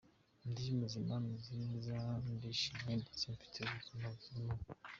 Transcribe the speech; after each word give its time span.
Ndi 0.49 0.63
muzima, 0.79 1.13
meze 1.27 1.53
neza, 1.65 1.95
ndishimye 2.33 2.93
ndetse 3.01 3.23
mfite 3.35 3.57
ubuzima 3.61 4.05
buzira 4.15 4.39
umuze. 4.41 4.69